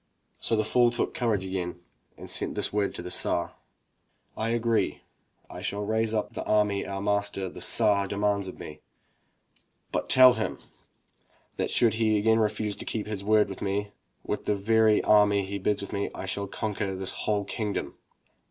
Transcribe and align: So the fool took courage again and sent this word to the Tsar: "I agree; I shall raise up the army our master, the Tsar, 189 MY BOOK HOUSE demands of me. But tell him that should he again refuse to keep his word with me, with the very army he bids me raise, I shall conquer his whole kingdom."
So 0.39 0.55
the 0.55 0.63
fool 0.65 0.89
took 0.89 1.13
courage 1.13 1.45
again 1.45 1.79
and 2.17 2.27
sent 2.27 2.55
this 2.55 2.73
word 2.73 2.95
to 2.95 3.03
the 3.03 3.11
Tsar: 3.11 3.53
"I 4.35 4.49
agree; 4.49 5.03
I 5.47 5.61
shall 5.61 5.85
raise 5.85 6.11
up 6.11 6.33
the 6.33 6.43
army 6.45 6.87
our 6.87 6.99
master, 7.03 7.47
the 7.47 7.61
Tsar, 7.61 8.07
189 8.07 8.19
MY 8.19 8.19
BOOK 8.31 8.37
HOUSE 8.37 8.43
demands 8.43 8.47
of 8.47 8.59
me. 8.59 8.79
But 9.91 10.09
tell 10.09 10.33
him 10.33 10.57
that 11.57 11.69
should 11.69 11.93
he 12.01 12.17
again 12.17 12.39
refuse 12.39 12.75
to 12.77 12.83
keep 12.85 13.05
his 13.05 13.23
word 13.23 13.47
with 13.47 13.61
me, 13.61 13.91
with 14.23 14.45
the 14.45 14.55
very 14.55 15.03
army 15.03 15.45
he 15.45 15.59
bids 15.59 15.91
me 15.93 16.05
raise, 16.05 16.11
I 16.15 16.25
shall 16.25 16.47
conquer 16.47 16.95
his 16.95 17.13
whole 17.13 17.43
kingdom." 17.45 17.95